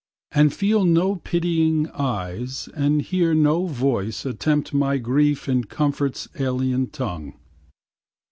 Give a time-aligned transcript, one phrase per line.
[0.31, 6.87] And feel no pitying eyes, and hear no voice Attempt my grief in comfort's alien
[6.87, 7.35] tongue.